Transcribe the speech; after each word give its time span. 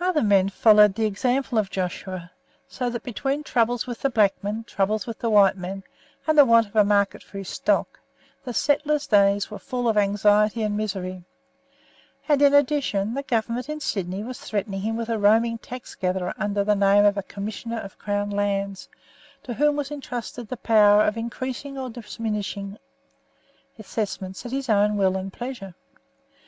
Other 0.00 0.22
men 0.22 0.48
followed 0.48 0.94
the 0.94 1.06
example 1.06 1.58
of 1.58 1.70
Joshua, 1.70 2.30
so 2.68 2.88
that 2.88 3.02
between 3.02 3.42
troubles 3.42 3.84
with 3.84 4.00
the 4.00 4.08
black 4.10 4.32
men, 4.40 4.62
troubles 4.62 5.08
with 5.08 5.18
the 5.18 5.28
white 5.28 5.56
men, 5.56 5.82
and 6.24 6.38
the 6.38 6.44
want 6.44 6.68
of 6.68 6.76
a 6.76 6.84
market 6.84 7.20
for 7.24 7.38
his 7.38 7.48
stock, 7.48 7.98
the 8.44 8.54
settler's 8.54 9.08
days 9.08 9.50
were 9.50 9.58
full 9.58 9.88
of 9.88 9.96
anxiety 9.96 10.62
and 10.62 10.76
misery. 10.76 11.24
And, 12.28 12.40
in 12.42 12.54
addition, 12.54 13.14
the 13.14 13.24
Government 13.24 13.68
in 13.68 13.80
Sydney 13.80 14.22
was 14.22 14.38
threatening 14.38 14.82
him 14.82 14.96
with 14.96 15.08
a 15.08 15.18
roaming 15.18 15.58
taxgatherer 15.58 16.32
under 16.38 16.62
the 16.62 16.76
name 16.76 17.04
of 17.04 17.18
a 17.18 17.24
Commissioner 17.24 17.80
of 17.80 17.98
Crown 17.98 18.30
Lands, 18.30 18.88
to 19.42 19.54
whom 19.54 19.74
was 19.74 19.90
entrusted 19.90 20.46
the 20.46 20.56
power 20.56 21.02
of 21.02 21.16
increasing 21.16 21.76
or 21.76 21.90
diminishing 21.90 22.78
assessments 23.80 24.46
at 24.46 24.52
his 24.52 24.68
own 24.68 24.96
will 24.96 25.16
and 25.16 25.32
pleasure. 25.32 25.74